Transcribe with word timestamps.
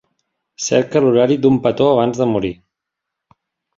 Cerca 0.67 1.03
l'horari 1.03 1.37
d'Un 1.43 1.61
petó 1.67 1.91
abans 1.93 2.23
de 2.25 2.31
morir. 2.33 2.53